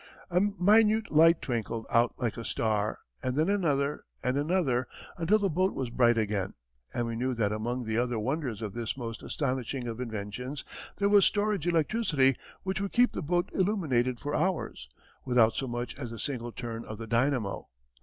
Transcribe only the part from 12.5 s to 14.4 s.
which would keep the boat illuminated for